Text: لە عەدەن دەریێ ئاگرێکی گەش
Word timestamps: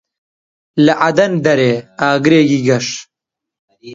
لە 0.85 0.93
عەدەن 1.03 1.33
دەریێ 1.45 1.75
ئاگرێکی 1.99 2.59
گەش 2.67 2.87